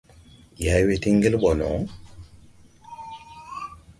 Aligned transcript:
Ndi 0.55 0.65
hay 0.71 0.83
we 0.87 0.95
tii 1.01 1.15
ŋgel 1.17 1.35
ɓɔ 1.41 1.49
no... 1.59 1.69